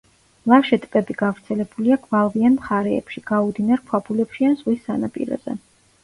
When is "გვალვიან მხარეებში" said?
2.05-3.21